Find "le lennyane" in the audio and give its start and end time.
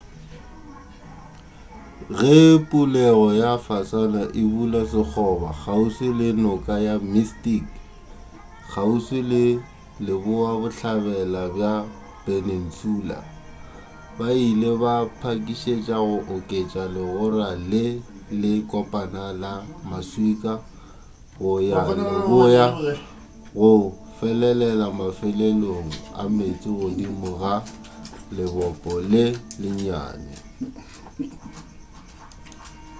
29.11-30.35